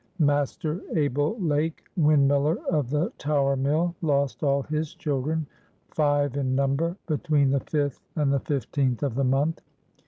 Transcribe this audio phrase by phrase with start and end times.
[0.17, 5.45] Master Abel Lake, windmiller of the Tower Mill, lost all his children,
[5.89, 9.61] five in number, between the fifth and the fifteenth of the month.